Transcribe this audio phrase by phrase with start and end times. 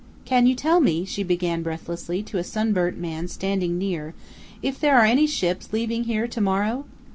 [0.25, 4.15] "Can you tell me," she began breathlessly to a sunburnt man standing near,
[4.63, 6.85] "if there are any ships leaving here to morrow?"